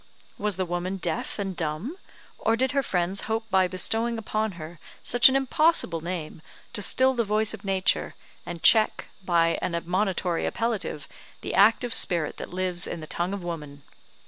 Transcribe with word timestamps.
Was 0.39 0.55
the 0.55 0.65
woman 0.65 0.97
deaf 0.97 1.37
and 1.37 1.55
dumb, 1.55 1.95
or 2.39 2.55
did 2.55 2.71
her 2.71 2.81
friends 2.81 3.21
hope 3.29 3.45
by 3.51 3.67
bestowing 3.67 4.17
upon 4.17 4.53
her 4.53 4.79
such 5.03 5.29
an 5.29 5.35
impossible 5.35 6.01
name 6.01 6.41
to 6.73 6.81
still 6.81 7.13
the 7.13 7.23
voice 7.23 7.53
of 7.53 7.63
Nature, 7.63 8.15
and 8.43 8.63
check, 8.63 9.05
by 9.23 9.59
an 9.61 9.75
admonitory 9.75 10.47
appellative, 10.47 11.07
the 11.41 11.53
active 11.53 11.93
spirit 11.93 12.37
that 12.37 12.49
lives 12.51 12.87
in 12.87 12.99
the 12.99 13.05
tongue 13.05 13.31
of 13.31 13.43
woman? 13.43 13.83